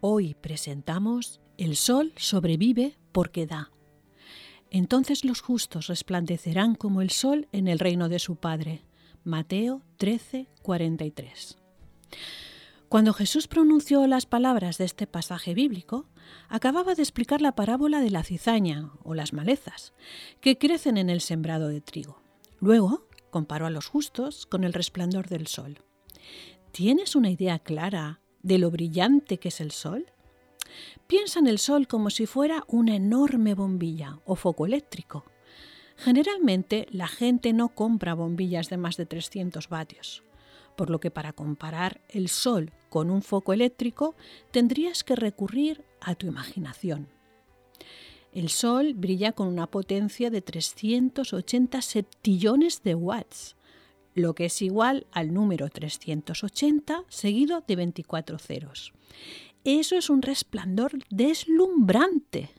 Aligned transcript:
Hoy 0.00 0.34
presentamos 0.34 1.40
El 1.56 1.74
sol 1.74 2.12
sobrevive 2.16 2.96
porque 3.10 3.48
da. 3.48 3.72
Entonces 4.70 5.24
los 5.24 5.40
justos 5.40 5.88
resplandecerán 5.88 6.76
como 6.76 7.02
el 7.02 7.10
sol 7.10 7.48
en 7.50 7.66
el 7.66 7.80
reino 7.80 8.08
de 8.08 8.20
su 8.20 8.36
Padre. 8.36 8.84
Mateo 9.24 9.82
13, 9.96 10.46
43. 10.62 11.58
Cuando 12.88 13.12
Jesús 13.12 13.48
pronunció 13.48 14.06
las 14.06 14.24
palabras 14.24 14.78
de 14.78 14.84
este 14.84 15.08
pasaje 15.08 15.52
bíblico, 15.52 16.06
acababa 16.48 16.94
de 16.94 17.02
explicar 17.02 17.40
la 17.40 17.56
parábola 17.56 18.00
de 18.00 18.12
la 18.12 18.22
cizaña 18.22 18.92
o 19.02 19.14
las 19.14 19.32
malezas, 19.32 19.94
que 20.40 20.58
crecen 20.58 20.96
en 20.96 21.10
el 21.10 21.20
sembrado 21.20 21.66
de 21.66 21.80
trigo. 21.80 22.22
Luego 22.60 23.08
comparó 23.30 23.66
a 23.66 23.70
los 23.70 23.88
justos 23.88 24.46
con 24.46 24.62
el 24.62 24.74
resplandor 24.74 25.28
del 25.28 25.48
sol. 25.48 25.82
¿Tienes 26.70 27.16
una 27.16 27.30
idea 27.30 27.58
clara 27.58 28.20
de 28.42 28.58
lo 28.58 28.70
brillante 28.70 29.38
que 29.38 29.48
es 29.48 29.60
el 29.60 29.70
Sol? 29.70 30.06
Piensa 31.06 31.38
en 31.38 31.46
el 31.46 31.58
Sol 31.58 31.86
como 31.86 32.10
si 32.10 32.26
fuera 32.26 32.64
una 32.68 32.96
enorme 32.96 33.54
bombilla 33.54 34.20
o 34.24 34.36
foco 34.36 34.66
eléctrico. 34.66 35.24
Generalmente 35.96 36.86
la 36.90 37.08
gente 37.08 37.52
no 37.52 37.70
compra 37.70 38.14
bombillas 38.14 38.68
de 38.68 38.76
más 38.76 38.96
de 38.96 39.06
300 39.06 39.68
vatios, 39.68 40.22
por 40.76 40.90
lo 40.90 41.00
que 41.00 41.10
para 41.10 41.32
comparar 41.32 42.00
el 42.08 42.28
Sol 42.28 42.72
con 42.88 43.10
un 43.10 43.22
foco 43.22 43.52
eléctrico 43.52 44.14
tendrías 44.50 45.02
que 45.02 45.16
recurrir 45.16 45.84
a 46.00 46.14
tu 46.14 46.26
imaginación. 46.26 47.08
El 48.32 48.50
Sol 48.50 48.94
brilla 48.94 49.32
con 49.32 49.48
una 49.48 49.66
potencia 49.66 50.30
de 50.30 50.42
380 50.42 51.82
septillones 51.82 52.82
de 52.82 52.94
watts, 52.94 53.56
lo 54.18 54.34
que 54.34 54.46
es 54.46 54.62
igual 54.62 55.06
al 55.12 55.32
número 55.32 55.68
380 55.68 57.04
seguido 57.08 57.62
de 57.66 57.76
24 57.76 58.38
ceros. 58.38 58.92
Eso 59.64 59.96
es 59.96 60.10
un 60.10 60.22
resplandor 60.22 60.92
deslumbrante. 61.10 62.50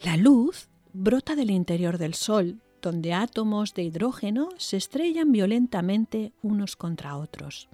La 0.00 0.16
luz 0.16 0.68
brota 0.92 1.34
del 1.34 1.50
interior 1.50 1.98
del 1.98 2.14
Sol, 2.14 2.60
donde 2.80 3.12
átomos 3.12 3.74
de 3.74 3.82
hidrógeno 3.82 4.50
se 4.58 4.76
estrellan 4.76 5.32
violentamente 5.32 6.32
unos 6.42 6.76
contra 6.76 7.16
otros, 7.16 7.68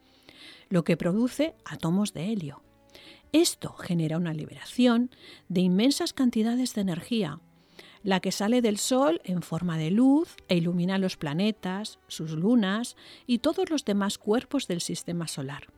lo 0.68 0.84
que 0.84 0.96
produce 0.96 1.54
átomos 1.64 2.12
de 2.14 2.32
helio. 2.32 2.62
Esto 3.32 3.72
genera 3.74 4.16
una 4.16 4.32
liberación 4.32 5.10
de 5.48 5.60
inmensas 5.60 6.12
cantidades 6.12 6.74
de 6.74 6.80
energía, 6.80 7.40
la 8.02 8.20
que 8.20 8.32
sale 8.32 8.62
del 8.62 8.78
Sol 8.78 9.20
en 9.24 9.42
forma 9.42 9.76
de 9.78 9.90
luz 9.90 10.36
e 10.48 10.56
ilumina 10.56 10.98
los 10.98 11.16
planetas, 11.16 11.98
sus 12.08 12.32
lunas 12.32 12.96
y 13.26 13.38
todos 13.38 13.70
los 13.70 13.84
demás 13.84 14.18
cuerpos 14.18 14.66
del 14.66 14.80
sistema 14.80 15.28
solar. 15.28 15.72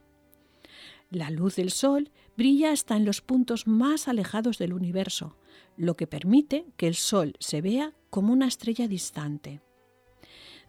La 1.10 1.30
luz 1.30 1.56
del 1.56 1.70
Sol 1.70 2.10
brilla 2.36 2.72
hasta 2.72 2.96
en 2.96 3.04
los 3.04 3.20
puntos 3.20 3.66
más 3.66 4.08
alejados 4.08 4.58
del 4.58 4.72
universo, 4.72 5.36
lo 5.76 5.96
que 5.96 6.06
permite 6.06 6.66
que 6.76 6.86
el 6.86 6.94
Sol 6.94 7.34
se 7.38 7.60
vea 7.60 7.92
como 8.08 8.32
una 8.32 8.46
estrella 8.46 8.88
distante. 8.88 9.60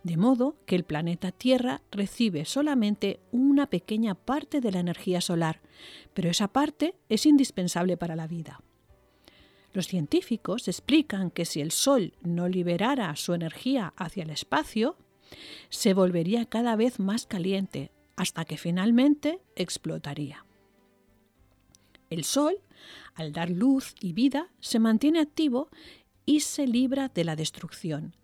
De 0.03 0.17
modo 0.17 0.57
que 0.65 0.75
el 0.75 0.83
planeta 0.83 1.31
Tierra 1.31 1.81
recibe 1.89 2.43
solamente 2.43 3.21
una 3.31 3.69
pequeña 3.69 4.15
parte 4.15 4.59
de 4.59 4.71
la 4.71 4.79
energía 4.79 5.21
solar, 5.21 5.61
pero 6.13 6.29
esa 6.29 6.49
parte 6.49 6.95
es 7.07 7.25
indispensable 7.25 7.95
para 7.95 8.17
la 8.17 8.27
vida. 8.27 8.61
Los 9.73 9.87
científicos 9.87 10.67
explican 10.67 11.31
que 11.31 11.45
si 11.45 11.59
el 11.59 11.71
Sol 11.71 12.13
no 12.21 12.47
liberara 12.47 13.15
su 13.15 13.33
energía 13.33 13.93
hacia 13.97 14.23
el 14.23 14.29
espacio, 14.29 14.95
se 15.69 15.95
volvería 15.95 16.45
cada 16.45 16.75
vez 16.75 16.99
más 16.99 17.25
caliente 17.25 17.91
hasta 18.15 18.45
que 18.45 18.57
finalmente 18.57 19.41
explotaría. 19.55 20.45
El 22.11 22.23
Sol, 22.23 22.57
al 23.15 23.33
dar 23.33 23.49
luz 23.49 23.95
y 23.99 24.13
vida, 24.13 24.51
se 24.59 24.77
mantiene 24.77 25.19
activo 25.19 25.69
y 26.23 26.41
se 26.41 26.67
libra 26.67 27.09
de 27.09 27.23
la 27.23 27.35
destrucción. 27.35 28.15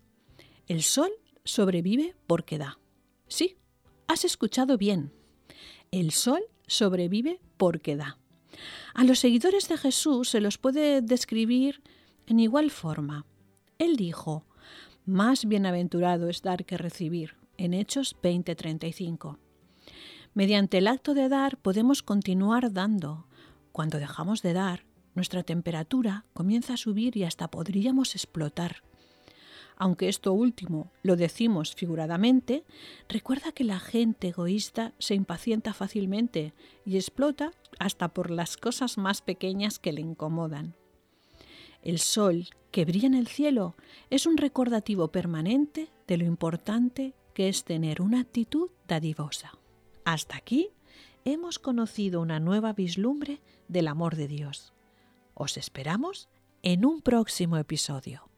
El 0.68 0.84
Sol 0.84 1.10
sobrevive 1.42 2.14
porque 2.28 2.58
da. 2.58 2.78
Sí, 3.26 3.56
has 4.06 4.24
escuchado 4.24 4.78
bien. 4.78 5.12
El 5.90 6.12
Sol 6.12 6.42
sobrevive 6.68 7.40
porque 7.56 7.96
da. 7.96 8.19
A 8.94 9.04
los 9.04 9.18
seguidores 9.18 9.68
de 9.68 9.76
Jesús 9.76 10.30
se 10.30 10.40
los 10.40 10.58
puede 10.58 11.02
describir 11.02 11.82
en 12.26 12.40
igual 12.40 12.70
forma. 12.70 13.26
Él 13.78 13.96
dijo, 13.96 14.44
más 15.04 15.46
bienaventurado 15.46 16.28
es 16.28 16.42
dar 16.42 16.64
que 16.64 16.76
recibir, 16.76 17.36
en 17.56 17.74
Hechos 17.74 18.16
20:35. 18.22 19.38
Mediante 20.34 20.78
el 20.78 20.86
acto 20.86 21.14
de 21.14 21.28
dar 21.28 21.56
podemos 21.56 22.02
continuar 22.02 22.72
dando. 22.72 23.26
Cuando 23.72 23.98
dejamos 23.98 24.42
de 24.42 24.52
dar, 24.52 24.84
nuestra 25.14 25.42
temperatura 25.42 26.24
comienza 26.32 26.74
a 26.74 26.76
subir 26.76 27.16
y 27.16 27.24
hasta 27.24 27.48
podríamos 27.48 28.14
explotar. 28.14 28.82
Aunque 29.80 30.10
esto 30.10 30.34
último 30.34 30.92
lo 31.02 31.16
decimos 31.16 31.74
figuradamente, 31.74 32.64
recuerda 33.08 33.52
que 33.52 33.64
la 33.64 33.80
gente 33.80 34.28
egoísta 34.28 34.92
se 34.98 35.14
impacienta 35.14 35.72
fácilmente 35.72 36.52
y 36.84 36.96
explota 36.96 37.52
hasta 37.78 38.08
por 38.08 38.30
las 38.30 38.58
cosas 38.58 38.98
más 38.98 39.22
pequeñas 39.22 39.78
que 39.78 39.94
le 39.94 40.02
incomodan. 40.02 40.74
El 41.80 41.98
sol 41.98 42.48
que 42.70 42.84
brilla 42.84 43.06
en 43.06 43.14
el 43.14 43.26
cielo 43.26 43.74
es 44.10 44.26
un 44.26 44.36
recordativo 44.36 45.08
permanente 45.08 45.88
de 46.06 46.18
lo 46.18 46.26
importante 46.26 47.14
que 47.32 47.48
es 47.48 47.64
tener 47.64 48.02
una 48.02 48.20
actitud 48.20 48.68
dadivosa. 48.86 49.52
Hasta 50.04 50.36
aquí 50.36 50.68
hemos 51.24 51.58
conocido 51.58 52.20
una 52.20 52.38
nueva 52.38 52.74
vislumbre 52.74 53.40
del 53.66 53.88
amor 53.88 54.16
de 54.16 54.28
Dios. 54.28 54.74
Os 55.32 55.56
esperamos 55.56 56.28
en 56.62 56.84
un 56.84 57.00
próximo 57.00 57.56
episodio. 57.56 58.29